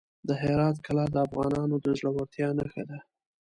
[0.27, 2.97] د هرات کلا د افغانانو د زړورتیا نښه ده.